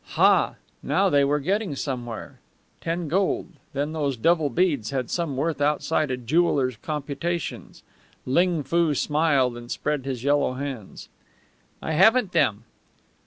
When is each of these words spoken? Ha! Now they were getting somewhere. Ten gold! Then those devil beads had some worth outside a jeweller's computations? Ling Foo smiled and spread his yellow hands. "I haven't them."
Ha! 0.17 0.55
Now 0.81 1.09
they 1.11 1.23
were 1.23 1.39
getting 1.39 1.75
somewhere. 1.75 2.39
Ten 2.81 3.07
gold! 3.07 3.49
Then 3.73 3.91
those 3.93 4.17
devil 4.17 4.49
beads 4.49 4.89
had 4.89 5.11
some 5.11 5.37
worth 5.37 5.61
outside 5.61 6.09
a 6.09 6.17
jeweller's 6.17 6.75
computations? 6.77 7.83
Ling 8.25 8.63
Foo 8.63 8.95
smiled 8.95 9.55
and 9.55 9.69
spread 9.69 10.05
his 10.05 10.23
yellow 10.23 10.53
hands. 10.53 11.07
"I 11.83 11.91
haven't 11.91 12.31
them." 12.31 12.63